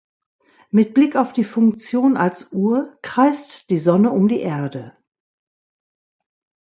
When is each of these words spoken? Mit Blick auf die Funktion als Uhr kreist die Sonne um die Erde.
Mit 0.71 0.95
Blick 0.95 1.15
auf 1.15 1.31
die 1.31 1.43
Funktion 1.43 2.17
als 2.17 2.51
Uhr 2.53 2.97
kreist 3.03 3.69
die 3.69 3.77
Sonne 3.77 4.09
um 4.09 4.27
die 4.27 4.39
Erde. 4.39 4.97